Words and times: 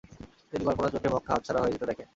তিনি 0.51 0.63
কল্পনার 0.67 0.93
চোখে 0.93 1.09
মক্কা 1.13 1.31
হাতছাড়া 1.33 1.59
হয়ে 1.61 1.73
যেতে 1.73 1.85
দেখেন। 1.89 2.07